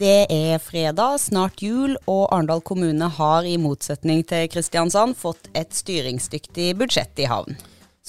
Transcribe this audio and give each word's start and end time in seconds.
Det 0.00 0.30
er 0.32 0.56
fredag, 0.64 1.18
snart 1.20 1.60
jul, 1.60 1.92
og 2.08 2.30
Arendal 2.32 2.62
kommune 2.64 3.04
har 3.18 3.44
i 3.44 3.58
motsetning 3.60 4.22
til 4.24 4.46
Kristiansand 4.48 5.12
fått 5.20 5.50
et 5.52 5.76
styringsdyktig 5.76 6.70
budsjett 6.80 7.20
i 7.20 7.26
havn. 7.28 7.58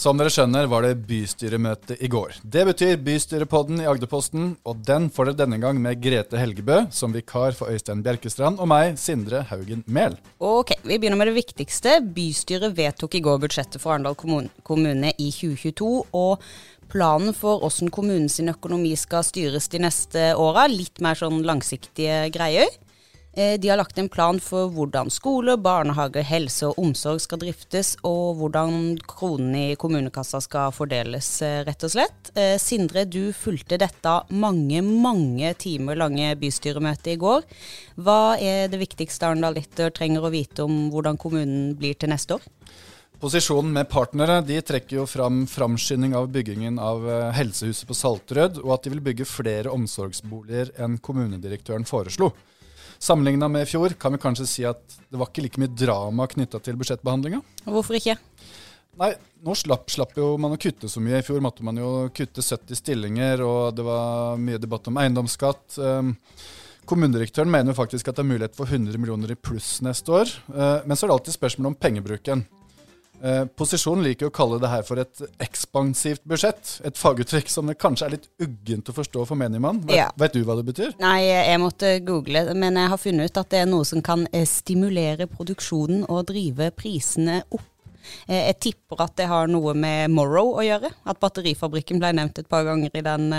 Som 0.02 0.18
dere 0.18 0.32
skjønner 0.34 0.66
var 0.66 0.82
det 0.82 1.04
bystyremøte 1.06 1.94
i 2.02 2.08
går. 2.10 2.40
Det 2.42 2.63
betyr 2.66 2.96
Bystyrepodden 3.06 3.84
i 3.84 3.86
Agderposten, 3.86 4.56
og 4.66 4.79
den 4.88 5.12
får 5.13 5.29
dere 5.29 5.40
denne 5.44 5.60
gang 5.62 5.78
med 5.78 5.99
Grete 6.02 6.40
Helgebø 6.42 6.79
som 6.90 7.13
vikar 7.13 7.54
for 7.54 7.70
Øystein 7.70 8.02
Bjerkestrand 8.02 8.58
og 8.58 8.72
meg, 8.72 8.96
Sindre 8.98 9.44
Haugen 9.52 9.84
Mehl. 9.85 10.17
Ok, 10.42 10.74
Vi 10.81 10.98
begynner 10.98 11.22
med 11.22 11.29
det 11.29 11.38
viktigste. 11.38 11.99
Bystyret 12.02 12.74
vedtok 12.74 13.20
i 13.20 13.22
går 13.22 13.44
budsjettet 13.46 13.78
for 13.78 13.94
Arendal 13.94 14.17
kommune 14.17 15.13
i 15.22 15.29
2022. 15.29 15.94
og 16.18 16.41
planen 16.90 17.38
for 17.38 17.62
hvordan 17.62 17.94
kommunens 17.94 18.41
økonomi 18.41 18.95
skal 18.98 19.22
styres 19.22 19.70
de 19.70 19.86
neste 19.86 20.31
åra. 20.33 20.66
Litt 20.66 20.97
mer 20.97 21.13
sånn 21.22 21.44
langsiktige 21.45 22.23
greier. 22.33 22.73
Eh, 23.34 23.59
de 23.59 23.70
har 23.70 23.77
lagt 23.80 23.98
en 23.98 24.09
plan 24.12 24.40
for 24.44 24.67
hvordan 24.76 25.08
skole, 25.13 25.55
barnehage, 25.55 26.20
helse 26.27 26.67
og 26.67 26.80
omsorg 26.84 27.22
skal 27.23 27.39
driftes, 27.39 27.94
og 28.03 28.41
hvordan 28.41 28.98
kronene 29.08 29.70
i 29.72 29.77
kommunekassa 29.80 30.41
skal 30.44 30.73
fordeles, 30.76 31.30
eh, 31.41 31.62
rett 31.63 31.86
og 31.88 31.94
slett. 31.94 32.31
Eh, 32.36 32.58
Sindre, 32.59 33.05
du 33.05 33.31
fulgte 33.31 33.80
dette 33.80 34.17
mange, 34.30 34.81
mange 34.84 35.53
timer 35.55 35.95
lange 35.95 36.36
bystyremøtet 36.36 37.13
i 37.13 37.20
går. 37.23 37.48
Hva 37.95 38.36
er 38.36 38.67
det 38.67 38.84
viktigste 38.84 39.30
Arendal 39.30 39.55
Litter 39.55 39.95
trenger 39.95 40.27
å 40.27 40.34
vite 40.34 40.67
om 40.67 40.91
hvordan 40.91 41.17
kommunen 41.17 41.77
blir 41.80 41.95
til 41.95 42.11
neste 42.11 42.36
år? 42.36 42.44
Posisjonen 43.22 43.72
med 43.72 43.88
partnere 43.88 44.39
de 44.44 44.55
trekker 44.66 44.98
jo 44.98 45.03
fram 45.05 45.44
framskynding 45.48 46.16
av 46.17 46.31
byggingen 46.34 46.80
av 46.81 47.03
eh, 47.08 47.31
helsehuset 47.38 47.88
på 47.88 47.95
Saltrød, 47.95 48.63
og 48.66 48.73
at 48.73 48.84
de 48.84 48.91
vil 48.95 49.03
bygge 49.05 49.27
flere 49.30 49.72
omsorgsboliger 49.72 50.73
enn 50.81 50.98
kommunedirektøren 50.98 51.86
foreslo. 51.88 52.33
Sammenligna 53.02 53.47
med 53.49 53.66
i 53.66 53.69
fjor 53.69 53.95
kan 53.97 54.13
vi 54.13 54.21
kanskje 54.21 54.45
si 54.45 54.66
at 54.67 54.81
det 55.09 55.17
var 55.17 55.31
ikke 55.31 55.41
like 55.47 55.61
mye 55.61 55.73
drama 55.73 56.27
knytta 56.30 56.59
til 56.61 56.77
budsjettbehandlinga. 56.77 57.39
Hvorfor 57.66 57.97
ikke? 57.97 58.13
Nei, 59.02 59.09
nå 59.41 59.55
slapp, 59.58 59.89
slapp, 59.89 60.13
jo 60.19 60.35
man 60.41 60.53
å 60.53 60.59
kutte 60.61 60.89
så 60.91 61.02
mye. 61.02 61.21
I 61.21 61.25
fjor 61.25 61.41
måtte 61.41 61.66
man 61.66 61.80
jo 61.81 62.11
kutte 62.13 62.43
70 62.43 62.77
stillinger, 62.77 63.41
og 63.41 63.73
det 63.77 63.85
var 63.88 64.38
mye 64.38 64.61
debatt 64.61 64.91
om 64.91 64.99
eiendomsskatt. 65.02 65.80
Um, 65.81 66.13
Kommunedirektøren 66.91 67.49
mener 67.49 67.77
faktisk 67.77 68.09
at 68.09 68.19
det 68.19 68.25
er 68.25 68.31
mulighet 68.33 68.58
for 68.58 68.69
100 68.69 68.99
millioner 69.02 69.33
i 69.33 69.39
pluss 69.39 69.80
neste 69.86 70.13
år. 70.13 70.33
Uh, 70.52 70.83
men 70.86 70.93
så 70.93 71.05
er 71.05 71.11
det 71.11 71.17
alltid 71.17 71.38
spørsmål 71.39 71.71
om 71.71 71.80
pengebruken. 71.81 72.45
Eh, 73.22 73.44
posisjonen 73.53 74.02
liker 74.08 74.31
å 74.31 74.33
kalle 74.33 74.58
det 74.61 74.69
her 74.72 74.86
for 74.86 75.02
et 75.02 75.22
ekspansivt 75.44 76.23
budsjett. 76.25 76.80
Et 76.88 76.97
faguttrykk 76.97 77.52
som 77.53 77.67
det 77.69 77.77
kanskje 77.81 78.08
er 78.08 78.16
litt 78.16 78.30
uggent 78.41 78.89
å 78.89 78.95
forstå 78.97 79.25
for 79.30 79.38
menigmann. 79.38 79.83
Vet, 79.86 80.00
ja. 80.00 80.08
vet, 80.17 80.33
du 80.33 80.45
hva 80.47 80.58
det 80.58 80.66
betyr? 80.72 80.95
Nei, 81.02 81.27
jeg 81.30 81.59
måtte 81.61 81.99
google, 82.05 82.47
men 82.58 82.80
jeg 82.81 82.94
har 82.94 83.02
funnet 83.02 83.30
ut 83.30 83.44
at 83.44 83.52
det 83.53 83.59
er 83.61 83.69
noe 83.69 83.86
som 83.86 84.02
kan 84.05 84.25
eh, 84.31 84.47
stimulere 84.49 85.30
produksjonen 85.30 86.08
og 86.09 86.31
drive 86.31 86.72
prisene 86.73 87.44
opp. 87.52 87.67
Eh, 88.25 88.47
jeg 88.47 88.58
tipper 88.66 89.05
at 89.05 89.14
det 89.22 89.30
har 89.30 89.53
noe 89.53 89.75
med 89.77 90.09
Morrow 90.17 90.55
å 90.58 90.66
gjøre. 90.66 90.89
At 91.05 91.22
batterifabrikken 91.22 92.02
ble 92.02 92.16
nevnt 92.17 92.42
et 92.42 92.49
par 92.49 92.66
ganger 92.66 92.89
i 92.97 93.05
den 93.05 93.30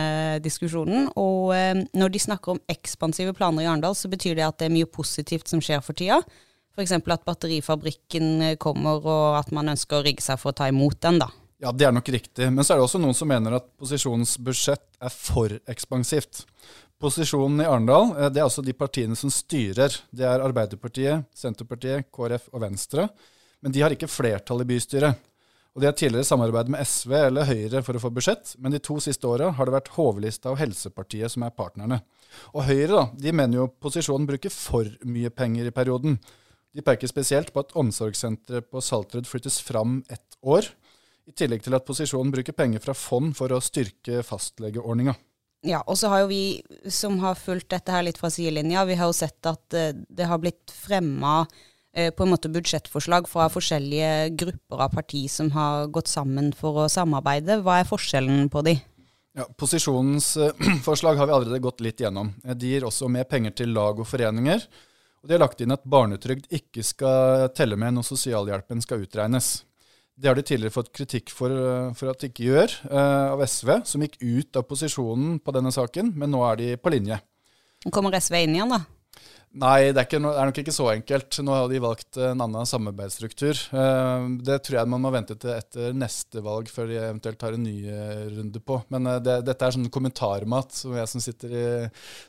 diskusjonen. 0.46 1.10
Og 1.18 1.50
når 1.90 2.14
de 2.14 2.22
snakker 2.22 2.54
om 2.54 2.62
ekspansive 2.70 3.34
planer 3.34 3.66
i 3.66 3.70
Arendal, 3.72 3.98
så 3.98 4.06
betyr 4.12 4.38
det 4.38 4.46
at 4.46 4.62
det 4.62 4.70
er 4.70 4.76
mye 4.78 4.86
positivt 4.86 5.50
som 5.50 5.64
skjer 5.64 5.82
for 5.82 5.98
tida. 5.98 6.22
F.eks. 6.72 6.92
at 6.96 7.24
batterifabrikken 7.28 8.28
eh, 8.42 8.58
kommer, 8.60 9.00
og 9.04 9.38
at 9.40 9.52
man 9.54 9.72
ønsker 9.74 10.00
å 10.00 10.04
rigge 10.06 10.24
seg 10.24 10.40
for 10.40 10.52
å 10.52 10.58
ta 10.62 10.68
imot 10.72 11.00
den. 11.04 11.20
da. 11.22 11.28
Ja, 11.62 11.72
Det 11.72 11.86
er 11.86 11.92
nok 11.94 12.08
riktig. 12.08 12.48
Men 12.50 12.64
så 12.64 12.74
er 12.74 12.80
det 12.80 12.86
også 12.88 13.00
noen 13.02 13.14
som 13.14 13.28
mener 13.30 13.58
at 13.58 13.68
posisjonens 13.78 14.34
budsjett 14.42 14.86
er 14.98 15.12
for 15.14 15.52
ekspansivt. 15.70 16.46
Posisjonen 17.02 17.60
i 17.62 17.68
Arendal 17.68 18.14
eh, 18.16 18.30
det 18.32 18.40
er 18.40 18.48
altså 18.48 18.64
de 18.64 18.74
partiene 18.74 19.18
som 19.18 19.30
styrer. 19.30 19.94
Det 20.10 20.26
er 20.26 20.42
Arbeiderpartiet, 20.42 21.28
Senterpartiet, 21.34 22.08
KrF 22.14 22.48
og 22.52 22.64
Venstre. 22.64 23.06
Men 23.62 23.74
de 23.74 23.84
har 23.84 23.94
ikke 23.94 24.10
flertall 24.10 24.64
i 24.64 24.68
bystyret. 24.72 25.28
Og 25.72 25.80
De 25.80 25.88
har 25.88 25.94
tidligere 25.96 26.28
samarbeidet 26.28 26.72
med 26.74 26.84
SV 26.84 27.12
eller 27.16 27.48
Høyre 27.48 27.80
for 27.84 27.96
å 27.96 28.00
få 28.02 28.10
budsjett, 28.12 28.50
men 28.60 28.74
de 28.74 28.80
to 28.84 28.98
siste 29.00 29.24
åra 29.24 29.48
har 29.56 29.68
det 29.68 29.72
vært 29.72 29.94
Hovlista 29.94 30.50
og 30.52 30.58
Helsepartiet 30.60 31.32
som 31.32 31.46
er 31.46 31.54
partnerne. 31.56 32.02
Og 32.52 32.66
Høyre 32.66 32.90
da, 32.92 33.04
de 33.16 33.32
mener 33.32 33.62
jo 33.62 33.70
posisjonen 33.80 34.28
bruker 34.28 34.52
for 34.52 34.90
mye 35.08 35.32
penger 35.32 35.70
i 35.70 35.72
perioden. 35.72 36.18
De 36.72 36.84
peker 36.84 37.10
spesielt 37.10 37.52
på 37.52 37.60
at 37.60 37.74
omsorgssenteret 37.76 38.70
på 38.72 38.80
Saltrød 38.80 39.28
flyttes 39.28 39.58
fram 39.64 40.00
ett 40.12 40.38
år, 40.40 40.70
i 41.28 41.34
tillegg 41.36 41.62
til 41.62 41.76
at 41.76 41.84
posisjonen 41.86 42.32
bruker 42.32 42.56
penger 42.56 42.82
fra 42.82 42.94
fond 42.96 43.34
for 43.36 43.52
å 43.54 43.60
styrke 43.62 44.24
fastlegeordninga. 44.26 45.14
Ja, 45.62 45.78
og 45.86 45.94
så 46.00 46.10
har 46.10 46.24
jo 46.24 46.32
vi 46.32 46.62
som 46.90 47.20
har 47.22 47.38
fulgt 47.38 47.70
dette 47.70 47.92
her 47.94 48.02
litt 48.02 48.18
fra 48.18 48.32
sidelinja, 48.34 48.82
vi 48.88 48.96
har 48.98 49.10
jo 49.10 49.14
sett 49.14 49.46
at 49.46 49.76
uh, 49.78 49.92
det 49.94 50.26
har 50.26 50.40
blitt 50.42 50.72
fremma 50.74 51.44
uh, 51.44 52.08
på 52.10 52.24
en 52.24 52.32
måte 52.32 52.50
budsjettforslag 52.50 53.28
fra 53.30 53.46
forskjellige 53.52 54.32
grupper 54.42 54.82
av 54.88 54.96
parti 54.96 55.28
som 55.30 55.52
har 55.54 55.86
gått 55.94 56.10
sammen 56.10 56.50
for 56.56 56.82
å 56.82 56.88
samarbeide. 56.90 57.60
Hva 57.62 57.78
er 57.78 57.86
forskjellen 57.86 58.48
på 58.50 58.64
de? 58.66 58.74
Ja, 59.38 59.46
Posisjonens 59.54 60.32
uh, 60.40 60.50
forslag 60.88 61.20
har 61.20 61.30
vi 61.30 61.36
allerede 61.36 61.62
gått 61.62 61.84
litt 61.84 62.02
gjennom. 62.02 62.34
De 62.42 62.74
gir 62.74 62.88
også 62.88 63.12
mer 63.12 63.28
penger 63.30 63.54
til 63.62 63.76
lag 63.76 64.02
og 64.02 64.08
foreninger. 64.10 64.66
Og 65.22 65.30
de 65.30 65.36
har 65.36 65.42
lagt 65.44 65.60
inn 65.62 65.70
at 65.70 65.84
barnetrygd 65.86 66.48
ikke 66.50 66.82
skal 66.82 67.52
telle 67.54 67.78
med 67.78 67.94
når 67.94 68.08
sosialhjelpen 68.08 68.82
skal 68.82 69.04
utregnes. 69.04 69.60
Det 70.18 70.28
har 70.28 70.36
de 70.36 70.42
tidligere 70.44 70.74
fått 70.74 70.90
kritikk 70.92 71.30
for, 71.30 71.50
eh, 71.50 71.92
for 71.94 72.10
at 72.10 72.18
de 72.20 72.28
ikke 72.28 72.48
gjør, 72.50 72.74
uh, 72.90 73.32
av 73.32 73.40
SV, 73.46 73.70
som 73.86 74.02
gikk 74.02 74.18
ut 74.20 74.58
av 74.58 74.66
posisjonen 74.68 75.38
på 75.40 75.54
denne 75.54 75.72
saken, 75.72 76.12
men 76.18 76.30
nå 76.30 76.42
er 76.50 76.56
de 76.56 76.76
på 76.76 76.92
linje. 76.92 77.18
Kommer 77.90 78.18
SV 78.18 78.34
inn 78.42 78.58
igjen, 78.58 78.74
da? 78.74 78.82
Nei, 79.52 79.90
det 79.92 80.00
er, 80.00 80.06
ikke, 80.06 80.18
det 80.22 80.30
er, 80.30 80.48
nok 80.48 80.58
ikke 80.62 80.72
så 80.72 80.86
enkelt. 80.94 81.36
Nå 81.44 81.52
har 81.52 81.66
de 81.68 81.80
valgt 81.84 82.16
en 82.24 82.40
annen 82.40 82.68
samarbeidsstruktur. 82.68 83.58
Eh, 83.76 84.24
det 84.48 84.56
tror 84.64 84.78
jeg 84.78 84.88
man 84.88 85.02
må 85.04 85.10
vente 85.12 85.36
til 85.36 85.52
etter 85.52 85.92
neste 85.96 86.40
valg 86.44 86.70
før 86.72 86.88
de 86.88 86.96
eventuelt 86.96 87.40
tar 87.40 87.58
en 87.58 87.66
ny 87.66 87.74
eh, 87.84 88.22
runde 88.32 88.62
på. 88.64 88.78
Men 88.94 89.10
eh, 89.10 89.18
det, 89.20 89.36
dette 89.50 89.68
er 89.68 89.76
sånn 89.76 89.92
kommentarmat 89.92 90.72
som 90.78 90.96
jeg 90.96 91.12
som 91.12 91.24
sitter 91.24 91.52
i, 91.52 91.66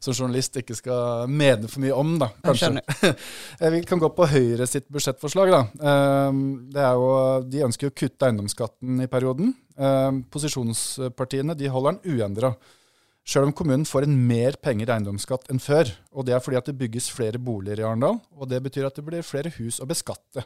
som 0.04 0.18
journalist 0.18 0.60
ikke 0.60 0.76
skal 0.76 1.32
mene 1.32 1.72
for 1.72 1.86
mye 1.86 1.96
om, 1.96 2.18
da, 2.26 2.28
kanskje. 2.44 2.84
Vi 3.78 3.84
kan 3.88 4.04
gå 4.04 4.12
på 4.12 4.28
Høyre 4.34 4.68
sitt 4.68 4.92
budsjettforslag. 4.92 5.56
da. 5.56 5.64
Det 6.76 6.84
er 6.84 7.00
jo, 7.00 7.10
de 7.48 7.66
ønsker 7.70 7.88
å 7.88 7.96
kutte 7.96 8.28
eiendomsskatten 8.28 9.00
i 9.06 9.12
perioden. 9.12 9.56
Posisjonspartiene 10.34 11.56
de 11.56 11.72
holder 11.72 12.02
den 12.02 12.18
uendra. 12.20 12.56
Sjøl 13.24 13.48
om 13.48 13.54
kommunen 13.56 13.86
får 13.88 14.04
en 14.04 14.18
mer 14.28 14.58
penger 14.60 14.90
i 14.90 14.94
eiendomsskatt 14.98 15.48
enn 15.52 15.62
før. 15.64 15.88
Og 16.12 16.28
det 16.28 16.36
er 16.36 16.44
fordi 16.44 16.60
at 16.60 16.68
det 16.68 16.76
bygges 16.80 17.08
flere 17.14 17.40
boliger 17.40 17.80
i 17.80 17.86
Arendal, 17.88 18.20
og 18.36 18.50
det 18.52 18.60
betyr 18.66 18.90
at 18.90 19.00
det 19.00 19.06
blir 19.08 19.24
flere 19.24 19.54
hus 19.62 19.80
å 19.80 19.88
beskatte. 19.88 20.44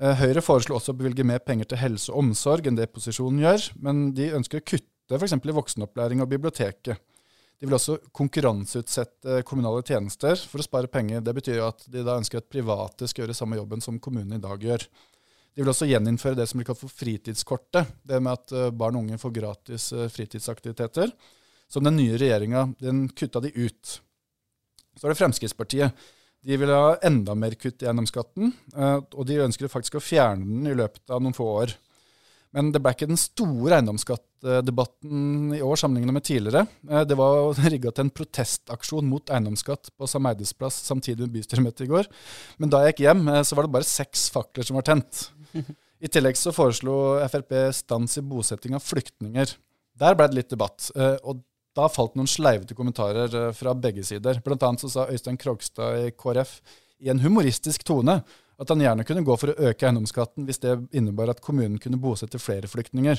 Eh, 0.00 0.16
Høyre 0.18 0.42
foreslo 0.42 0.78
også 0.78 0.94
å 0.94 0.98
bevilge 0.98 1.26
mer 1.28 1.44
penger 1.44 1.68
til 1.70 1.82
helse 1.82 2.12
og 2.12 2.24
omsorg 2.24 2.66
enn 2.66 2.78
det 2.78 2.88
posisjonen 2.94 3.42
gjør, 3.44 3.68
men 3.84 4.06
de 4.16 4.32
ønsker 4.40 4.62
å 4.62 4.66
kutte 4.72 5.20
f.eks. 5.20 5.36
i 5.36 5.58
voksenopplæring 5.60 6.24
og 6.24 6.32
biblioteket. 6.32 7.04
De 7.60 7.68
vil 7.68 7.76
også 7.76 8.00
konkurranseutsette 8.16 9.44
kommunale 9.46 9.84
tjenester 9.86 10.40
for 10.50 10.60
å 10.60 10.66
spare 10.66 10.90
penger. 10.90 11.22
Det 11.22 11.36
betyr 11.36 11.60
jo 11.60 11.68
at 11.68 11.84
de 11.92 12.02
da 12.04 12.16
ønsker 12.18 12.40
at 12.40 12.50
private 12.50 13.06
skal 13.08 13.24
gjøre 13.24 13.36
samme 13.36 13.60
jobben 13.60 13.84
som 13.84 14.00
kommunen 14.02 14.40
i 14.40 14.42
dag 14.42 14.64
gjør. 14.64 14.88
De 15.54 15.62
vil 15.62 15.70
også 15.70 15.86
gjeninnføre 15.86 16.40
det 16.40 16.48
som 16.50 16.58
blir 16.58 16.66
kalt 16.66 16.80
for 16.80 16.90
fritidskortet. 16.90 17.92
Det 18.02 18.18
med 18.24 18.40
at 18.40 18.56
eh, 18.56 18.72
barn 18.74 18.96
og 18.96 19.04
unge 19.04 19.20
får 19.20 19.36
gratis 19.36 19.92
eh, 19.92 20.10
fritidsaktiviteter 20.10 21.12
som 21.74 21.86
den 21.86 21.98
nye 21.98 22.18
regjeringa 22.20 22.68
den 22.82 23.08
kutta 23.10 23.42
de 23.42 23.50
ut. 23.54 23.98
Så 24.94 25.06
er 25.06 25.12
det 25.12 25.18
Fremskrittspartiet. 25.18 26.04
De 26.44 26.58
vil 26.60 26.70
ha 26.74 26.98
enda 27.04 27.32
mer 27.38 27.56
kutt 27.56 27.82
i 27.82 27.88
eiendomsskatten, 27.88 28.52
eh, 28.76 28.98
og 29.00 29.24
de 29.28 29.40
ønsker 29.46 29.70
faktisk 29.72 29.96
å 29.96 30.04
fjerne 30.04 30.44
den 30.44 30.68
i 30.68 30.76
løpet 30.76 31.08
av 31.08 31.22
noen 31.24 31.36
få 31.36 31.46
år. 31.62 31.72
Men 32.54 32.68
det 32.70 32.82
ble 32.84 32.92
ikke 32.94 33.08
den 33.10 33.18
store 33.18 33.78
eiendomsskattdebatten 33.78 35.54
i 35.56 35.62
år 35.64 35.80
sammenlignet 35.80 36.14
med 36.14 36.26
tidligere. 36.28 36.66
Eh, 36.84 37.06
det 37.08 37.16
var 37.18 37.56
rigga 37.72 37.94
til 37.94 38.06
en 38.06 38.12
protestaksjon 38.20 39.08
mot 39.08 39.32
eiendomsskatt 39.32 39.90
på 39.96 40.10
Sam 40.10 40.28
Eides 40.30 40.52
plass 40.58 40.82
samtidig 40.84 41.24
med 41.24 41.38
bystyremøtet 41.38 41.86
i 41.86 41.90
går. 41.94 42.12
Men 42.60 42.74
da 42.74 42.84
jeg 42.84 42.94
gikk 42.94 43.06
hjem, 43.08 43.24
eh, 43.32 43.40
så 43.48 43.56
var 43.56 43.66
det 43.66 43.74
bare 43.78 43.88
seks 43.88 44.28
fakler 44.34 44.68
som 44.68 44.78
var 44.78 44.86
tent. 44.90 45.26
I 46.04 46.12
tillegg 46.12 46.36
så 46.36 46.52
foreslo 46.52 47.16
Frp 47.32 47.56
stans 47.72 48.18
i 48.20 48.26
bosetting 48.26 48.76
av 48.76 48.84
flyktninger. 48.84 49.56
Der 49.96 50.16
ble 50.18 50.28
det 50.28 50.42
litt 50.42 50.52
debatt. 50.52 50.90
Og 51.24 51.40
da 51.74 51.88
falt 51.90 52.14
noen 52.18 52.30
sleivete 52.30 52.76
kommentarer 52.78 53.34
eh, 53.40 53.50
fra 53.56 53.74
begge 53.74 54.04
sider. 54.06 54.40
Blant 54.44 54.64
annet 54.66 54.84
så 54.84 54.92
sa 54.92 55.08
Øystein 55.10 55.40
Krogstad 55.40 56.00
i 56.04 56.14
KrF 56.14 56.58
i 57.04 57.10
en 57.12 57.22
humoristisk 57.24 57.84
tone 57.86 58.20
at 58.54 58.70
han 58.70 58.82
gjerne 58.82 59.04
kunne 59.06 59.24
gå 59.26 59.34
for 59.38 59.50
å 59.50 59.70
øke 59.70 59.86
eiendomsskatten 59.88 60.46
hvis 60.46 60.62
det 60.62 60.76
innebar 60.94 61.32
at 61.32 61.42
kommunen 61.42 61.80
kunne 61.82 61.98
bosette 62.00 62.38
flere 62.38 62.70
flyktninger. 62.70 63.18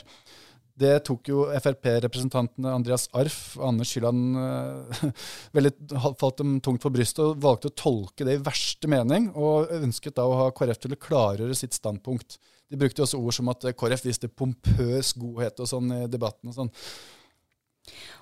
Det 0.75 0.95
tok 1.07 1.29
jo 1.31 1.45
Frp-representantene 1.55 2.73
Andreas 2.75 3.05
Arf 3.15 3.55
og 3.55 3.69
Anne 3.69 3.85
Skylland 3.87 4.35
uh, 4.35 5.05
veldig 5.55 5.71
falt 6.19 6.41
dem 6.41 6.57
tungt 6.63 6.83
for 6.83 6.91
brystet 6.91 7.23
og 7.23 7.39
valgte 7.43 7.71
å 7.71 7.75
tolke 7.79 8.27
det 8.27 8.35
i 8.35 8.41
verste 8.43 8.89
mening, 8.91 9.29
og 9.39 9.71
ønsket 9.77 10.17
da 10.19 10.25
å 10.27 10.35
ha 10.41 10.49
KrF 10.55 10.81
til 10.83 10.95
å 10.95 10.99
klargjøre 10.99 11.55
sitt 11.55 11.77
standpunkt. 11.77 12.39
De 12.67 12.79
brukte 12.79 13.05
også 13.05 13.21
ord 13.21 13.37
som 13.37 13.51
at 13.53 13.63
KrF 13.79 14.03
viste 14.03 14.31
pompøs 14.31 15.13
godhet 15.19 15.63
og 15.63 15.71
sånn 15.71 15.95
i 15.95 16.01
debatten. 16.11 16.51
og 16.51 16.57
sånn. 16.57 16.73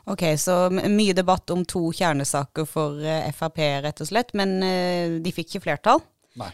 Ok, 0.10 0.26
så 0.40 0.68
mye 0.72 1.16
debatt 1.16 1.52
om 1.54 1.64
to 1.68 1.88
kjernesaker 1.96 2.68
for 2.68 3.00
Frp, 3.36 3.62
rett 3.86 4.02
og 4.04 4.10
slett. 4.10 4.34
Men 4.38 4.58
de 5.24 5.36
fikk 5.36 5.54
ikke 5.54 5.68
flertall. 5.70 6.04
Nei. 6.34 6.50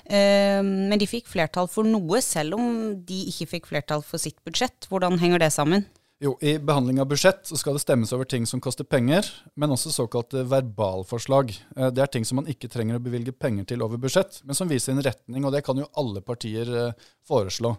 men 0.67 0.99
de 0.99 1.05
fikk 1.07 1.29
flertall 1.31 1.69
for 1.71 1.87
noe, 1.87 2.19
selv 2.19 2.57
om 2.57 2.65
de 3.07 3.21
ikke 3.31 3.45
fikk 3.47 3.69
flertall 3.69 4.03
for 4.03 4.19
sitt 4.19 4.35
budsjett. 4.43 4.89
Hvordan 4.91 5.15
henger 5.21 5.39
det 5.39 5.53
sammen? 5.55 5.85
Jo, 6.19 6.33
I 6.43 6.57
behandling 6.59 6.99
av 6.99 7.07
budsjett 7.07 7.47
så 7.47 7.55
skal 7.55 7.77
det 7.77 7.81
stemmes 7.85 8.11
over 8.11 8.27
ting 8.27 8.43
som 8.49 8.59
koster 8.59 8.83
penger, 8.83 9.23
men 9.55 9.71
også 9.71 9.93
såkalte 9.95 10.43
verbalforslag. 10.51 11.53
Det 11.95 12.03
er 12.03 12.11
ting 12.11 12.27
som 12.27 12.41
man 12.41 12.49
ikke 12.51 12.67
trenger 12.67 12.99
å 12.99 13.03
bevilge 13.05 13.31
penger 13.31 13.69
til 13.71 13.85
over 13.85 14.01
budsjett, 14.03 14.41
men 14.43 14.57
som 14.57 14.67
viser 14.67 14.97
en 14.97 15.05
retning, 15.05 15.47
og 15.47 15.55
det 15.55 15.63
kan 15.63 15.79
jo 15.79 15.87
alle 15.95 16.19
partier 16.19 16.91
foreslå. 17.23 17.71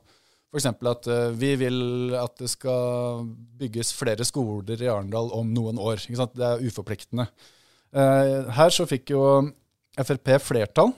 F.eks. 0.50 0.66
For 0.80 0.90
at 0.90 1.08
vi 1.38 1.54
vil 1.60 2.16
at 2.18 2.34
det 2.42 2.50
skal 2.50 3.24
bygges 3.60 3.92
flere 3.94 4.26
skoler 4.26 4.82
i 4.82 4.90
Arendal 4.90 5.30
om 5.36 5.52
noen 5.54 5.78
år. 5.78 6.02
Det 6.10 6.46
er 6.46 6.64
uforpliktende. 6.66 7.28
Her 7.94 8.74
så 8.74 8.86
fikk 8.90 9.14
jo 9.14 9.22
Frp 10.00 10.36
flertall 10.42 10.92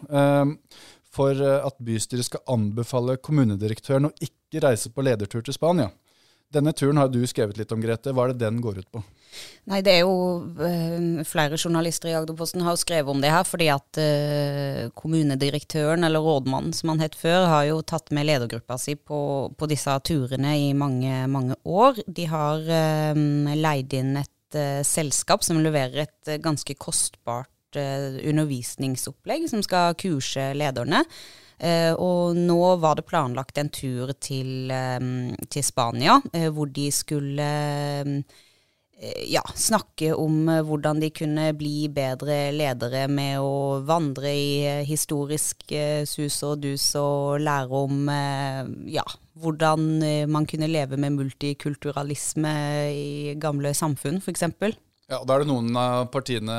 for 1.13 1.37
eh, 1.37 1.67
at 1.67 1.81
bystyret 1.85 2.29
skal 2.29 2.45
anbefale 2.53 3.19
kommunedirektøren 3.21 4.09
å 4.09 4.15
ikke 4.25 4.63
reise 4.65 4.93
på 4.93 5.05
ledertur 5.05 5.45
til 5.45 5.57
Spania. 5.57 5.91
Denne 6.53 6.75
turen 6.77 7.01
har 7.01 7.11
du 7.13 7.21
skrevet 7.29 7.59
litt 7.61 7.73
om, 7.73 7.81
Grete. 7.81 8.13
Hva 8.13 8.27
er 8.27 8.35
det 8.35 8.45
den 8.45 8.61
går 8.65 8.83
ut 8.83 8.91
på? 8.93 9.03
Nei, 9.71 9.81
det 9.85 9.95
er 9.95 10.01
jo 10.03 10.15
øh, 10.59 11.23
Flere 11.29 11.59
journalister 11.59 12.11
i 12.11 12.17
Agderposten 12.19 12.65
har 12.67 12.79
skrevet 12.81 13.11
om 13.13 13.23
det 13.23 13.31
her, 13.33 13.47
fordi 13.49 13.69
at 13.73 14.01
øh, 14.03 14.91
kommunedirektøren, 14.99 16.05
eller 16.05 16.25
rådmannen 16.25 16.73
som 16.77 16.93
han 16.95 17.05
het 17.05 17.17
før, 17.19 17.47
har 17.53 17.71
jo 17.71 17.81
tatt 17.83 18.13
med 18.13 18.29
ledergruppa 18.29 18.79
si 18.81 18.97
på, 18.97 19.23
på 19.59 19.71
disse 19.71 19.97
turene 20.05 20.57
i 20.59 20.73
mange, 20.73 21.27
mange 21.31 21.57
år. 21.65 22.03
De 22.07 22.29
har 22.31 22.63
øh, 22.67 23.57
leid 23.57 23.99
inn 23.99 24.17
et 24.23 24.29
selskap 24.85 25.41
som 25.41 25.63
leverer 25.65 26.03
et 26.03 26.35
ganske 26.45 26.75
kostbart 26.77 27.49
Eh, 27.77 28.29
undervisningsopplegg 28.29 29.47
som 29.51 29.63
skal 29.65 29.97
kurse 30.01 30.53
lederne. 30.57 31.05
Uh, 31.63 31.95
og 31.95 32.35
nå 32.35 32.59
var 32.83 32.97
det 32.99 33.05
planlagt 33.07 33.59
en 33.61 33.69
tur 33.71 34.11
til, 34.19 34.67
um, 34.99 35.31
til 35.47 35.63
Spania, 35.63 36.17
uh, 36.19 36.49
hvor 36.51 36.67
de 36.67 36.89
skulle 36.91 37.45
um, 38.03 38.17
ja, 39.27 39.43
snakke 39.59 40.13
om 40.15 40.47
hvordan 40.67 41.01
de 41.03 41.09
kunne 41.15 41.49
bli 41.59 41.89
bedre 41.93 42.53
ledere 42.55 43.09
med 43.11 43.41
å 43.43 43.81
vandre 43.87 44.31
i 44.31 44.85
historisk 44.87 45.75
sus 46.07 46.39
og 46.47 46.63
dus 46.63 46.85
og 47.01 47.43
lære 47.43 47.83
om 47.83 48.07
ja, 48.87 49.05
hvordan 49.43 49.91
man 50.31 50.47
kunne 50.47 50.71
leve 50.71 51.01
med 51.01 51.17
multikulturalisme 51.19 52.55
i 52.95 53.35
gamle 53.43 53.75
samfunn, 53.75 54.23
f.eks. 54.23 54.47
Ja, 55.13 55.19
og 55.21 55.27
Da 55.29 55.35
er 55.35 55.43
det 55.43 55.51
noen 55.51 55.75
av 55.77 56.07
partiene 56.13 56.55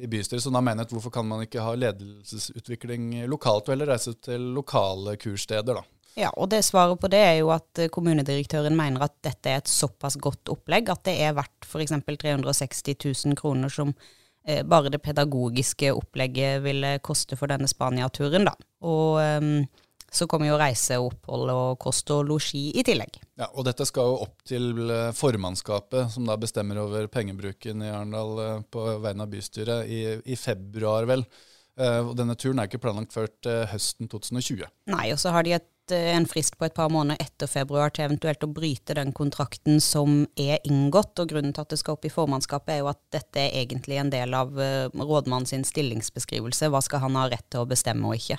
i 0.00 0.08
bystyret 0.10 0.44
som 0.44 0.56
har 0.56 0.64
menet 0.64 0.92
hvorfor 0.92 1.12
kan 1.12 1.26
man 1.28 1.42
ikke 1.44 1.64
ha 1.64 1.74
ledelsesutvikling 1.76 3.26
lokalt, 3.28 3.66
og 3.66 3.74
heller 3.74 3.92
reise 3.92 4.14
til 4.24 4.52
lokale 4.56 5.18
kurssteder, 5.20 5.80
da. 5.80 5.82
Ja, 6.18 6.28
og 6.36 6.50
det 6.52 6.60
svaret 6.66 7.00
på 7.00 7.08
det 7.12 7.20
er 7.24 7.36
jo 7.40 7.52
at 7.54 7.86
kommunedirektøren 7.92 8.76
mener 8.76 9.06
at 9.06 9.14
dette 9.24 9.48
er 9.48 9.62
et 9.62 9.70
såpass 9.70 10.18
godt 10.20 10.50
opplegg 10.52 10.90
at 10.92 11.06
det 11.08 11.14
er 11.24 11.36
verdt 11.36 11.64
f.eks. 11.64 11.94
360 12.04 12.98
000 13.30 13.38
kroner 13.38 13.72
som 13.72 13.94
eh, 14.44 14.60
bare 14.62 14.92
det 14.92 15.00
pedagogiske 15.04 15.92
opplegget 15.96 16.60
ville 16.66 16.98
koste 17.04 17.38
for 17.40 17.48
denne 17.52 17.70
Spania-turen, 17.70 18.44
da. 18.50 18.52
Og 18.84 19.22
um, 19.22 19.64
så 20.12 20.26
kommer 20.28 20.50
jo 20.50 20.58
reise, 20.60 20.98
opphold 21.00 21.48
og 21.54 21.78
kost 21.80 22.10
og 22.12 22.26
losji 22.28 22.66
i 22.76 22.84
tillegg. 22.84 23.16
Ja, 23.40 23.48
og 23.48 23.64
dette 23.64 23.86
skal 23.88 24.10
jo 24.10 24.18
opp 24.26 24.44
til 24.48 24.84
eh, 24.92 25.14
formannskapet, 25.16 26.12
som 26.12 26.28
da 26.28 26.36
bestemmer 26.40 26.82
over 26.82 27.08
pengebruken 27.12 27.86
i 27.86 27.88
Arendal 27.88 28.34
eh, 28.44 28.60
på 28.68 28.84
vegne 29.00 29.24
av 29.24 29.32
bystyret, 29.32 29.88
i, 29.88 30.02
i 30.28 30.36
februar, 30.36 31.08
vel. 31.08 31.24
Og 31.72 32.10
denne 32.12 32.34
turen 32.36 32.58
er 32.60 32.68
ikke 32.68 32.82
planlagt 32.82 33.14
før 33.14 33.30
til 33.40 33.62
høsten 33.70 34.10
2020. 34.12 34.66
Nei, 34.92 35.06
og 35.14 35.16
så 35.16 35.30
har 35.32 35.46
de 35.46 35.54
et, 35.56 35.70
en 35.90 36.26
frist 36.30 36.54
på 36.58 36.68
et 36.68 36.74
par 36.76 36.92
måneder 36.92 37.18
etter 37.24 37.50
februar 37.50 37.90
til 37.90 38.04
eventuelt 38.06 38.44
å 38.46 38.50
bryte 38.54 38.94
den 38.94 39.10
kontrakten 39.16 39.80
som 39.82 40.22
er 40.38 40.62
inngått. 40.62 41.18
Og 41.18 41.32
grunnen 41.32 41.50
til 41.56 41.64
at 41.64 41.74
det 41.74 41.80
skal 41.80 41.96
opp 41.96 42.06
i 42.06 42.12
formannskapet, 42.12 42.76
er 42.76 42.82
jo 42.84 42.92
at 42.92 43.00
dette 43.10 43.42
er 43.42 43.58
egentlig 43.64 43.98
en 43.98 44.12
del 44.12 44.36
av 44.38 44.54
uh, 44.54 44.86
rådmannen 44.94 45.48
sin 45.50 45.66
stillingsbeskrivelse. 45.66 46.70
Hva 46.70 46.82
skal 46.84 47.02
han 47.02 47.18
ha 47.18 47.26
rett 47.32 47.48
til 47.50 47.64
å 47.64 47.68
bestemme 47.68 48.12
og 48.12 48.20
ikke? 48.20 48.38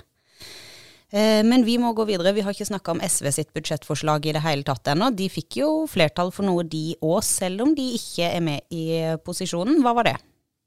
Eh, 1.14 1.44
men 1.46 1.62
vi 1.68 1.78
må 1.78 1.92
gå 1.94 2.08
videre. 2.10 2.34
Vi 2.34 2.42
har 2.42 2.56
ikke 2.56 2.72
snakka 2.72 2.96
om 2.96 3.02
SV 3.06 3.30
sitt 3.36 3.54
budsjettforslag 3.54 4.26
i 4.26 4.34
det 4.34 4.42
hele 4.42 4.66
tatt 4.66 4.90
ennå. 4.96 5.12
De 5.14 5.28
fikk 5.30 5.60
jo 5.62 5.72
flertall 5.90 6.34
for 6.34 6.48
noe, 6.48 6.66
de 6.66 6.96
òg, 7.06 7.20
selv 7.28 7.68
om 7.68 7.76
de 7.78 7.92
ikke 8.00 8.32
er 8.32 8.42
med 8.42 8.66
i 8.74 8.86
posisjonen. 9.26 9.84
Hva 9.86 9.94
var 10.00 10.10
det? 10.10 10.16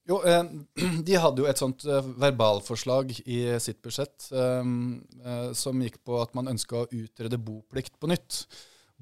Jo, 0.07 0.21
eh, 0.23 0.45
De 1.07 1.19
hadde 1.19 1.43
jo 1.43 1.49
et 1.51 1.61
sånt 1.61 1.85
eh, 1.89 2.09
verbalforslag 2.23 3.13
i 3.27 3.41
sitt 3.63 3.83
budsjett 3.85 4.29
som 5.57 5.83
gikk 5.83 6.01
på 6.07 6.21
at 6.23 6.33
man 6.39 6.51
ønska 6.53 6.85
å 6.85 6.89
utrede 6.95 7.41
boplikt 7.43 7.97
på 8.01 8.11
nytt. 8.11 8.45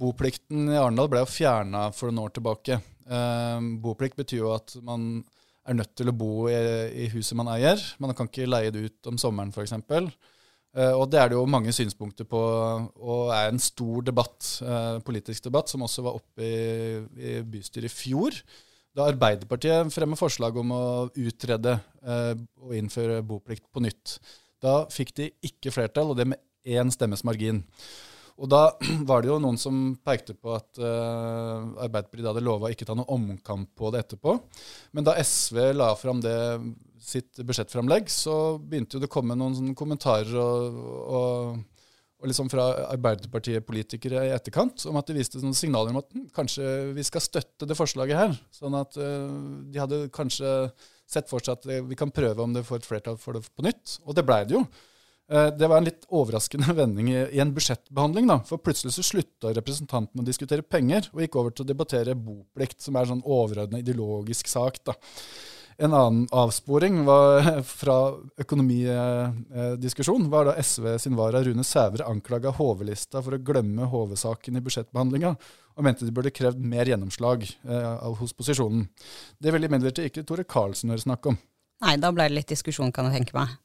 Boplikten 0.01 0.73
i 0.73 0.79
Arendal 0.81 1.11
ble 1.13 1.23
jo 1.23 1.31
fjerna 1.31 1.87
for 1.95 2.11
noen 2.11 2.25
år 2.27 2.35
tilbake. 2.35 2.81
Boplikt 3.85 4.17
betyr 4.19 4.41
jo 4.41 4.55
at 4.57 4.75
man 4.83 5.23
er 5.65 5.77
nødt 5.79 5.93
til 5.97 6.11
å 6.11 6.17
bo 6.17 6.49
i, 6.51 7.07
huset 7.13 7.39
man 7.39 7.53
eier. 7.53 7.79
Man 8.03 8.13
kan 8.17 8.27
ikke 8.27 8.49
leie 8.49 8.73
det 8.75 8.89
ut 8.89 9.11
om 9.13 9.21
sommeren 9.21 9.53
f.eks. 9.55 9.77
Og 10.99 11.05
det 11.13 11.21
er 11.21 11.31
det 11.31 11.39
jo 11.39 11.47
mange 11.47 11.73
synspunkter 11.77 12.27
på, 12.27 12.43
og 12.43 13.31
er 13.37 13.53
en 13.53 13.63
stor 13.63 14.03
debatt, 14.09 14.51
politisk 15.07 15.47
debatt, 15.47 15.71
som 15.71 15.87
også 15.87 16.09
var 16.09 16.19
oppe 16.19 16.43
i, 16.43 16.99
i 17.15 17.37
bystyret 17.55 17.87
i 17.87 17.95
fjor. 17.95 18.43
Da 18.95 19.09
Arbeiderpartiet 19.11 19.91
fremmer 19.91 20.19
forslag 20.19 20.57
om 20.61 20.71
å 20.71 20.85
utrede 21.19 21.77
eh, 22.07 22.33
og 22.63 22.75
innføre 22.79 23.25
boplikt 23.27 23.67
på 23.75 23.83
nytt. 23.83 24.19
Da 24.63 24.85
fikk 24.93 25.11
de 25.19 25.31
ikke 25.45 25.73
flertall, 25.75 26.13
og 26.13 26.21
det 26.21 26.29
med 26.31 26.43
én 26.65 26.93
stemmes 26.95 27.25
margin. 27.27 27.65
Og 28.39 28.51
da 28.51 28.63
var 29.09 29.23
det 29.23 29.31
jo 29.33 29.41
noen 29.43 29.59
som 29.61 29.83
pekte 30.07 30.37
på 30.39 30.55
at 30.55 30.79
uh, 30.79 31.75
Arbeiderpartiet 31.85 32.31
hadde 32.31 32.45
lova 32.47 32.71
ikke 32.73 32.87
ta 32.87 32.97
noen 32.97 33.35
omkamp 33.35 33.75
på 33.79 33.91
det 33.95 34.05
etterpå. 34.05 34.37
Men 34.95 35.07
da 35.07 35.17
SV 35.19 35.61
la 35.75 35.93
fram 35.99 36.23
det 36.23 36.39
sitt 37.05 37.43
budsjettframlegg, 37.45 38.09
så 38.11 38.57
begynte 38.59 38.97
jo 38.97 39.03
det 39.03 39.11
å 39.11 39.15
komme 39.15 39.37
noen 39.39 39.75
kommentarer 39.77 40.39
og, 40.41 40.79
og, 41.19 41.63
og 42.25 42.31
liksom 42.31 42.49
fra 42.49 42.71
Arbeiderpartiet-politikere 42.95 44.23
i 44.25 44.33
etterkant 44.33 44.87
om 44.89 44.97
at 44.97 45.11
det 45.11 45.19
viste 45.19 45.43
noen 45.43 45.57
signaler 45.57 45.93
om 45.93 46.01
at 46.01 46.09
hm, 46.09 46.31
kanskje 46.33 46.71
vi 46.97 47.05
skal 47.05 47.21
støtte 47.21 47.69
det 47.69 47.77
forslaget 47.77 48.17
her. 48.17 48.33
Sånn 48.55 48.79
at 48.79 48.97
uh, 48.97 49.61
de 49.69 49.83
hadde 49.83 50.01
kanskje 50.15 50.55
sett 51.05 51.29
for 51.29 51.45
seg 51.45 51.61
at 51.61 51.85
vi 51.85 51.99
kan 52.01 52.13
prøve 52.15 52.41
om 52.41 52.57
det 52.57 52.65
får 52.65 52.81
et 52.81 52.89
flertall 52.89 53.21
for 53.21 53.37
det 53.37 53.45
på 53.53 53.67
nytt. 53.67 53.99
Og 54.09 54.17
det 54.17 54.25
blei 54.25 54.41
det 54.49 54.57
jo. 54.57 54.65
Eh, 55.31 55.51
det 55.57 55.69
var 55.69 55.81
en 55.81 55.89
litt 55.89 56.05
overraskende 56.13 56.75
vending 56.81 57.11
i 57.13 57.41
en 57.43 57.53
budsjettbehandling. 57.57 58.29
da, 58.29 58.39
For 58.49 58.61
plutselig 58.61 58.97
så 58.97 59.05
slutta 59.07 59.55
representantene 59.57 60.25
å 60.25 60.27
diskutere 60.27 60.67
penger, 60.67 61.09
og 61.13 61.25
gikk 61.25 61.39
over 61.41 61.55
til 61.55 61.67
å 61.67 61.71
debattere 61.71 62.17
boplikt, 62.17 62.81
som 62.85 62.97
er 62.97 63.07
en 63.07 63.15
sånn 63.15 63.27
overordna 63.37 63.81
ideologisk 63.85 64.51
sak. 64.51 64.83
da. 64.85 64.97
En 65.77 65.91
annen 65.95 66.27
avsporing 66.31 67.01
var, 67.07 67.63
fra 67.81 67.97
økonomidiskusjon 68.41 70.29
var 70.31 70.49
da 70.49 70.55
SV 70.63 70.95
sin 71.03 71.19
vara 71.19 71.43
Rune 71.43 71.65
Sævre 71.67 72.07
anklaga 72.07 72.53
HV-lista 72.55 73.23
for 73.25 73.37
å 73.37 73.43
glemme 73.43 73.89
HV-saken 73.91 74.59
i 74.59 74.63
budsjettbehandlinga, 74.65 75.35
og 75.75 75.87
mente 75.87 76.07
de 76.07 76.15
burde 76.15 76.33
krevd 76.35 76.63
mer 76.63 76.87
gjennomslag 76.91 77.47
eh, 77.47 78.09
hos 78.21 78.35
posisjonen. 78.37 78.87
Det 79.43 79.55
ville 79.55 79.71
imidlertid 79.71 80.11
ikke 80.11 80.27
Tore 80.29 80.47
Karlsen 80.47 80.95
høre 80.95 81.03
snakk 81.03 81.33
om. 81.33 81.39
Nei, 81.85 81.97
da 82.01 82.13
ble 82.15 82.29
det 82.29 82.39
litt 82.39 82.53
diskusjon, 82.55 82.93
kan 82.95 83.11
jeg 83.11 83.25
tenke 83.25 83.37
meg. 83.37 83.57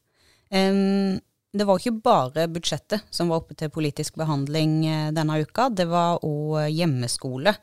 Um, 0.49 1.19
det 1.53 1.65
var 1.65 1.77
ikke 1.77 2.01
bare 2.05 2.47
budsjettet 2.49 3.05
som 3.13 3.29
var 3.29 3.43
oppe 3.43 3.55
til 3.57 3.69
politisk 3.73 4.17
behandling 4.17 4.81
eh, 4.85 5.11
denne 5.13 5.37
uka, 5.45 5.69
det 5.69 5.85
var 5.89 6.25
òg 6.25 6.69
hjemmeskole. 6.73 7.53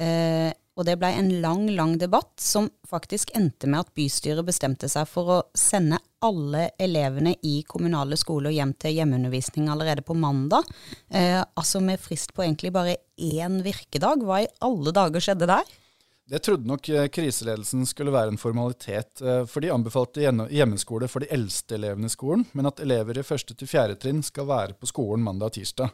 Eh, 0.00 0.50
og 0.74 0.86
det 0.88 0.96
ble 0.98 1.10
en 1.14 1.30
lang, 1.42 1.68
lang 1.76 1.94
debatt 2.00 2.32
som 2.42 2.66
faktisk 2.88 3.30
endte 3.38 3.68
med 3.70 3.84
at 3.84 3.92
bystyret 3.94 4.46
bestemte 4.46 4.88
seg 4.90 5.06
for 5.10 5.30
å 5.30 5.38
sende 5.54 6.00
alle 6.24 6.70
elevene 6.80 7.36
i 7.46 7.60
kommunale 7.68 8.18
skoler 8.18 8.54
hjem 8.54 8.72
til 8.80 8.96
hjemmeundervisning 8.98 9.68
allerede 9.70 10.02
på 10.06 10.16
mandag. 10.18 10.66
Eh, 11.10 11.40
altså 11.42 11.82
med 11.84 12.02
frist 12.02 12.34
på 12.34 12.42
egentlig 12.46 12.72
bare 12.74 12.96
én 13.14 13.60
virkedag. 13.62 14.24
Hva 14.26 14.42
i 14.42 14.52
alle 14.66 14.94
dager 14.96 15.22
skjedde 15.22 15.50
der? 15.52 15.74
Det 16.26 16.40
trodde 16.40 16.66
nok 16.66 16.88
eh, 16.88 17.06
kriseledelsen 17.12 17.84
skulle 17.86 18.14
være 18.14 18.32
en 18.32 18.40
formalitet, 18.40 19.20
eh, 19.20 19.42
for 19.44 19.60
de 19.60 19.70
anbefalte 19.74 20.24
hjemmeskole 20.24 21.08
for 21.12 21.20
de 21.20 21.28
eldste 21.36 21.76
elevene 21.76 22.08
i 22.08 22.14
skolen, 22.14 22.46
men 22.56 22.70
at 22.70 22.80
elever 22.80 23.20
i 23.20 23.26
første 23.26 23.54
til 23.54 23.68
fjerde 23.68 23.98
trinn 24.00 24.24
skal 24.24 24.48
være 24.48 24.78
på 24.80 24.88
skolen 24.88 25.22
mandag 25.26 25.52
og 25.52 25.58
tirsdag. 25.58 25.92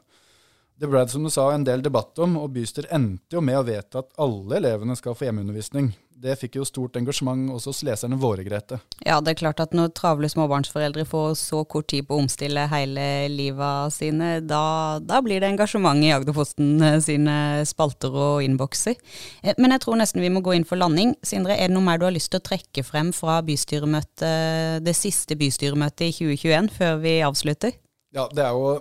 Det 0.81 0.89
ble 0.89 1.01
som 1.13 1.25
du 1.27 1.29
sa 1.29 1.51
en 1.53 1.65
del 1.67 1.83
debatt 1.85 2.17
om, 2.25 2.39
og 2.41 2.55
Byster 2.55 2.87
endte 2.97 3.37
jo 3.37 3.43
med 3.45 3.59
å 3.59 3.67
vedta 3.67 4.01
at 4.01 4.15
alle 4.25 4.57
elevene 4.57 4.95
skal 4.97 5.13
få 5.13 5.27
hjemmeundervisning. 5.27 5.91
Det 6.21 6.39
fikk 6.41 6.57
jo 6.57 6.65
stort 6.69 6.97
engasjement 6.97 7.51
også 7.53 7.75
hos 7.75 7.83
leserne 7.85 8.17
våre, 8.21 8.47
Grete. 8.47 8.79
Ja, 9.05 9.19
det 9.25 9.35
er 9.35 9.39
klart 9.43 9.61
at 9.61 9.77
når 9.77 9.93
travle 9.97 10.31
småbarnsforeldre 10.33 11.05
får 11.09 11.37
så 11.41 11.61
kort 11.69 11.91
tid 11.93 12.09
på 12.09 12.17
å 12.17 12.23
omstille 12.23 12.65
hele 12.73 13.05
livet 13.29 13.93
sine, 13.93 14.33
da, 14.41 14.65
da 15.05 15.21
blir 15.25 15.45
det 15.45 15.53
engasjement 15.53 16.01
i 16.01 16.15
Agderposten 16.17 16.73
eh, 16.81 16.99
sine 17.05 17.37
spalter 17.69 18.17
og 18.17 18.45
innbokser. 18.49 18.97
Eh, 19.45 19.57
men 19.61 19.77
jeg 19.77 19.85
tror 19.85 20.01
nesten 20.01 20.25
vi 20.25 20.33
må 20.33 20.41
gå 20.45 20.57
inn 20.57 20.69
for 20.69 20.81
landing. 20.81 21.13
Sindre, 21.21 21.61
er 21.61 21.69
det 21.69 21.77
noe 21.77 21.85
mer 21.85 22.01
du 22.01 22.09
har 22.09 22.17
lyst 22.17 22.33
til 22.33 22.41
å 22.41 22.49
trekke 22.49 22.89
frem 22.89 23.13
fra 23.17 23.43
bystyremøtet, 23.45 24.81
det 24.85 24.97
siste 24.97 25.37
bystyremøtet 25.41 26.09
i 26.09 26.13
2021, 26.25 26.73
før 26.81 27.01
vi 27.05 27.19
avslutter? 27.29 27.77
Ja, 28.17 28.31
det 28.33 28.49
er 28.49 28.57
jo 28.57 28.79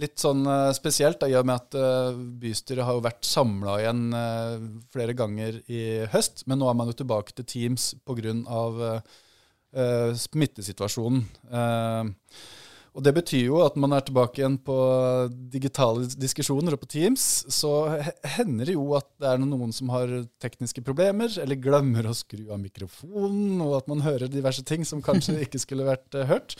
litt 0.00 0.20
sånn 0.20 0.42
uh, 0.48 0.72
spesielt, 0.76 1.20
da, 1.20 1.28
i 1.30 1.36
og 1.38 1.46
med 1.48 1.56
at 1.56 1.76
uh, 1.78 2.18
bystyret 2.40 2.84
har 2.86 2.98
jo 2.98 3.04
vært 3.06 3.26
samla 3.28 3.78
igjen 3.82 4.02
uh, 4.12 4.66
flere 4.92 5.16
ganger 5.16 5.62
i 5.72 5.84
høst. 6.12 6.44
Men 6.46 6.60
nå 6.60 6.68
er 6.70 6.76
man 6.78 6.92
jo 6.92 6.98
tilbake 7.00 7.36
til 7.36 7.48
Teams 7.48 7.94
pga. 8.06 8.36
Uh, 9.76 10.12
smittesituasjonen. 10.16 11.24
Uh, 11.52 12.06
og 12.96 13.02
Det 13.04 13.12
betyr 13.12 13.50
jo 13.50 13.58
at 13.60 13.74
man 13.76 13.92
er 13.92 14.04
tilbake 14.06 14.40
igjen 14.40 14.54
på 14.64 14.74
digitale 15.52 16.06
diskusjoner 16.16 16.72
og 16.72 16.80
på 16.80 16.88
Teams. 16.94 17.44
Så 17.52 17.70
hender 18.36 18.70
det 18.70 18.76
jo 18.78 18.86
at 18.96 19.08
det 19.20 19.28
er 19.28 19.42
noen 19.42 19.74
som 19.76 19.90
har 19.92 20.08
tekniske 20.40 20.80
problemer, 20.86 21.28
eller 21.42 21.60
glemmer 21.60 22.08
å 22.08 22.14
skru 22.16 22.46
av 22.48 22.62
mikrofonen, 22.62 23.60
og 23.60 23.74
at 23.82 23.90
man 23.92 24.00
hører 24.06 24.32
diverse 24.32 24.64
ting 24.64 24.86
som 24.88 25.02
kanskje 25.04 25.36
ikke 25.44 25.60
skulle 25.60 25.84
vært 25.88 26.16
uh, 26.16 26.24
hørt. 26.30 26.56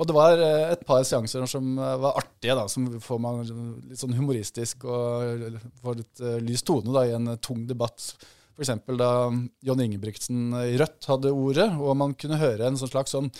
Og 0.00 0.10
det 0.10 0.16
var 0.16 0.42
uh, 0.42 0.72
et 0.72 0.82
par 0.88 1.06
seanser 1.06 1.46
som 1.50 1.78
uh, 1.78 1.94
var 2.02 2.18
artige, 2.18 2.58
da, 2.58 2.66
som 2.72 2.90
får 3.02 3.22
man 3.22 3.44
litt 3.46 4.02
sånn 4.02 4.18
humoristisk 4.18 4.88
og 4.90 5.62
får 5.84 6.02
litt 6.02 6.24
lys 6.48 6.66
tone 6.66 6.90
da, 6.90 7.06
i 7.06 7.14
en 7.14 7.36
tung 7.38 7.62
debatt. 7.70 8.10
F.eks. 8.56 8.74
da 8.98 9.12
John 9.62 9.86
Ingebrigtsen 9.86 10.50
i 10.64 10.74
Rødt 10.82 11.06
hadde 11.12 11.30
ordet, 11.30 11.70
og 11.78 11.94
man 12.02 12.18
kunne 12.18 12.42
høre 12.42 12.66
en 12.66 12.78
sånn 12.80 12.90
slags 12.90 13.14
sånn 13.14 13.30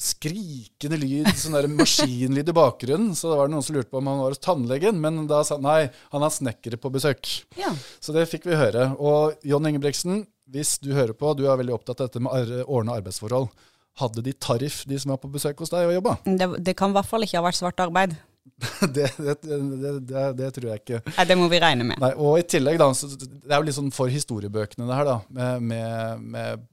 skrikende 0.00 0.98
lyd, 1.00 1.28
sånn 1.38 1.56
der 1.56 1.68
maskinlyd 1.72 2.50
i 2.52 2.56
bakgrunnen. 2.56 3.14
Så 3.16 3.30
det 3.32 3.38
var 3.40 3.52
noen 3.52 3.64
som 3.64 3.76
lurte 3.76 3.92
på 3.92 4.00
om 4.00 4.10
han 4.10 4.22
var 4.22 4.34
hos 4.34 4.42
tannlegen, 4.44 5.00
men 5.02 5.24
da 5.30 5.42
sa 5.46 5.56
han 5.58 5.66
nei, 5.66 5.78
han 6.12 6.26
har 6.26 6.34
snekkere 6.34 6.80
på 6.80 6.92
besøk. 6.94 7.30
Ja. 7.60 7.72
Så 8.00 8.14
det 8.16 8.28
fikk 8.30 8.48
vi 8.48 8.58
høre. 8.58 8.90
Og 9.00 9.40
John 9.46 9.68
Ingebrigtsen, 9.68 10.24
hvis 10.52 10.76
du 10.82 10.92
hører 10.96 11.16
på, 11.16 11.32
du 11.34 11.46
er 11.48 11.58
veldig 11.58 11.74
opptatt 11.78 12.04
av 12.04 12.10
dette 12.10 12.22
med 12.22 12.54
ordna 12.66 13.00
arbeidsforhold. 13.00 13.50
Hadde 13.96 14.22
de 14.22 14.36
tariff, 14.36 14.82
de 14.84 14.98
som 15.00 15.14
var 15.14 15.20
på 15.22 15.32
besøk 15.32 15.60
hos 15.64 15.72
deg 15.72 15.88
og 15.88 15.96
jobba? 15.96 16.18
Det, 16.28 16.50
det 16.62 16.76
kan 16.76 16.92
i 16.92 16.98
hvert 16.98 17.08
fall 17.08 17.24
ikke 17.24 17.40
ha 17.40 17.46
vært 17.48 17.60
svart 17.62 17.80
arbeid. 17.86 18.16
det, 18.94 19.08
det, 19.16 19.34
det, 19.42 20.24
det, 20.38 20.50
tror 20.54 20.68
jeg 20.70 20.82
ikke. 20.82 21.00
Nei, 21.16 21.24
Det 21.28 21.36
må 21.38 21.48
vi 21.52 21.60
regne 21.60 21.88
med. 21.88 22.00
Nei, 22.00 22.12
og 22.14 22.38
i 22.40 22.44
tillegg, 22.46 22.78
da, 22.80 22.88
det 22.92 23.50
er 23.50 23.58
jo 23.58 23.66
litt 23.66 23.76
sånn 23.76 23.92
for 23.94 24.12
historiebøkene 24.12 24.86
det 24.88 24.98
her, 25.00 25.08
da, 25.08 25.16
med, 25.32 25.66
med, 25.72 26.26
med 26.36 26.66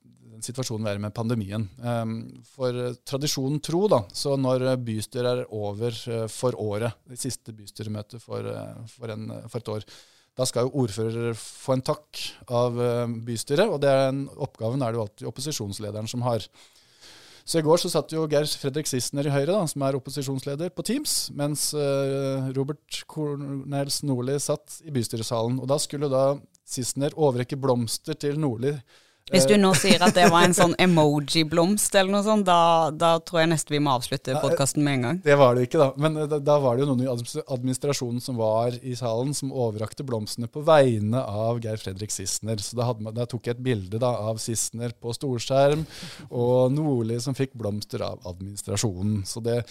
situasjonen 0.45 0.87
være 0.87 1.01
med 1.03 1.13
pandemien. 1.15 1.67
Ehm, 1.83 2.17
for 2.55 2.95
tradisjonen 3.07 3.61
tro, 3.63 3.85
da, 3.91 4.03
så 4.15 4.35
når 4.39 4.65
bystyret 4.83 5.43
er 5.43 5.53
over 5.53 5.93
eh, 5.93 6.25
for 6.31 6.57
året, 6.59 6.99
det 7.09 7.19
siste 7.21 7.55
bystyremøtet 7.55 8.23
for, 8.23 8.45
eh, 8.47 8.83
for, 8.91 9.13
en, 9.13 9.29
for, 9.47 9.59
et 9.59 9.71
år, 9.77 9.87
da 10.37 10.47
skal 10.49 10.67
jo 10.67 10.83
ordfører 10.83 11.37
få 11.37 11.77
en 11.77 11.85
takk 11.85 12.21
av 12.51 12.79
eh, 12.81 13.17
bystyret, 13.27 13.67
og 13.67 13.81
den 13.83 14.25
oppgaven 14.33 14.81
er 14.81 14.93
det 14.93 14.99
jo 14.99 15.05
alltid 15.07 15.29
opposisjonslederen 15.29 16.09
som 16.09 16.25
har. 16.27 16.45
Så 17.43 17.59
I 17.59 17.65
går 17.65 17.81
så 17.81 17.91
satt 17.91 18.13
jo 18.15 18.23
Geir 18.31 18.47
Fredrik 18.47 18.87
Sissener 18.87 19.27
i 19.27 19.33
Høyre, 19.33 19.51
da, 19.51 19.63
som 19.67 19.83
er 19.83 19.97
opposisjonsleder, 19.97 20.71
på 20.71 20.85
Teams, 20.87 21.27
mens 21.35 21.73
Robert 22.55 23.01
Cornels 23.11 23.97
Nordli 24.07 24.37
satt 24.39 24.77
i 24.87 24.93
bystyresalen. 24.95 25.57
Og 25.59 25.67
Da 25.67 25.75
skulle 25.83 26.07
da 26.07 26.37
Sissener 26.63 27.11
overrekke 27.19 27.59
blomster 27.59 28.15
til 28.15 28.39
Nordli 28.39 28.71
hvis 29.31 29.45
du 29.47 29.53
nå 29.55 29.69
sier 29.79 30.01
at 30.03 30.15
det 30.17 30.25
var 30.31 30.43
en 30.43 30.55
sånn 30.55 30.73
emoji-blomst 30.85 31.95
eller 31.95 32.11
noe 32.11 32.23
sånt, 32.25 32.43
da, 32.47 32.91
da, 32.91 33.15
tror 33.23 33.43
jeg 33.43 33.51
nesten 33.53 33.77
vi 33.77 33.79
må 33.83 33.93
avslutte 33.95 34.35
podkasten 34.43 34.83
med 34.83 34.97
en 34.97 35.05
gang. 35.07 35.21
Det 35.23 35.37
var 35.39 35.55
det 35.55 35.67
ikke, 35.69 35.79
da. 35.79 35.87
Men 36.03 36.19
eh, 36.19 36.27
da, 36.27 36.41
da, 36.43 36.57
var 36.59 36.75
det 36.75 36.83
jo 36.83 36.89
noen 36.91 37.05
i 37.05 37.07
administrasjonen 37.07 38.19
som 38.23 38.35
var 38.41 38.75
i 38.83 38.95
salen, 38.99 39.31
som 39.37 39.53
overrakte 39.55 40.03
blomstene 40.03 40.49
på 40.51 40.65
vegne 40.67 41.21
av 41.23 41.61
Geir 41.63 41.79
Fredrik 41.79 42.11
Sissener. 42.11 42.59
Så 42.59 42.75
da, 42.75 42.89
hadde, 42.89 43.13
da, 43.15 43.27
tok 43.29 43.47
jeg 43.47 43.55
et 43.55 43.63
bilde 43.63 44.01
da, 44.03 44.11
av 44.27 44.41
Sissener 44.43 44.91
på 44.99 45.15
storskjerm, 45.15 45.87
og 46.27 46.75
Nordli 46.75 47.21
som 47.23 47.37
fikk 47.37 47.55
blomster 47.55 48.03
av 48.03 48.19
administrasjonen. 48.27 49.23
Så 49.29 49.39
det, 49.45 49.61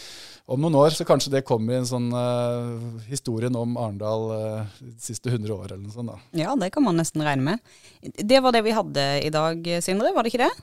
om 0.49 0.65
noen 0.65 0.81
år 0.81 0.97
så 0.97 1.05
kanskje 1.09 1.35
det 1.37 1.45
kommer 1.49 1.77
i 1.77 1.83
en 1.83 1.91
sånn 1.93 2.09
uh, 2.17 3.05
historien 3.11 3.53
om 3.59 3.77
Arendal 3.77 4.27
uh, 4.33 4.81
de 4.81 4.97
siste 5.03 5.29
100 5.29 5.53
år 5.53 5.69
eller 5.75 5.85
noe 5.85 5.93
sånt. 5.93 6.09
da. 6.09 6.41
Ja, 6.47 6.57
det 6.57 6.73
kan 6.73 6.89
man 6.89 6.97
nesten 6.97 7.21
regne 7.27 7.53
med. 7.53 7.73
Det 8.17 8.41
var 8.41 8.57
det 8.57 8.65
vi 8.65 8.75
hadde 8.75 9.07
i 9.21 9.31
dag 9.31 9.42
dag, 9.43 9.73
Sindre, 9.85 10.15
var 10.15 10.25
det 10.25 10.33
ikke 10.33 10.47
det? 10.47 10.55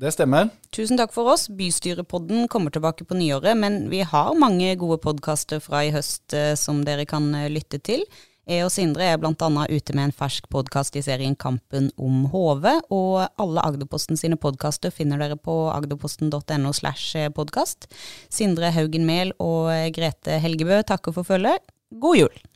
Det 0.00 0.14
stemmer. 0.14 0.48
Tusen 0.72 0.96
takk 0.96 1.12
for 1.12 1.28
oss. 1.28 1.44
Bystyrepodden 1.52 2.46
kommer 2.48 2.72
tilbake 2.72 3.04
på 3.04 3.18
nyåret, 3.18 3.52
men 3.58 3.82
vi 3.92 4.00
har 4.00 4.32
mange 4.38 4.72
gode 4.80 4.96
podkaster 5.04 5.60
fra 5.60 5.82
i 5.84 5.92
høst 5.92 6.32
eh, 6.32 6.54
som 6.56 6.80
dere 6.86 7.04
kan 7.08 7.26
eh, 7.36 7.50
lytte 7.52 7.82
til. 7.84 8.06
Jeg 8.48 8.64
og 8.64 8.72
Sindre 8.72 9.04
er 9.04 9.18
bl.a. 9.20 9.34
ute 9.68 9.94
med 9.94 10.06
en 10.06 10.14
fersk 10.16 10.48
podkast 10.50 10.96
i 10.96 11.02
serien 11.04 11.36
Kampen 11.36 11.90
om 12.00 12.24
HV, 12.32 12.64
og 12.88 13.28
alle 13.38 13.66
Agderposten 13.66 14.16
sine 14.18 14.40
podkaster 14.40 14.94
finner 14.94 15.20
dere 15.20 15.36
på 15.36 15.68
agderposten.no 15.74 16.72
slash 16.74 17.28
podkast. 17.36 17.90
Sindre 18.32 18.72
Haugen 18.74 19.04
Mehl 19.06 19.36
og 19.36 19.68
Grete 19.94 20.40
Helgebø 20.40 20.80
takker 20.88 21.14
for 21.14 21.28
følget. 21.28 21.60
God 22.00 22.24
jul! 22.24 22.49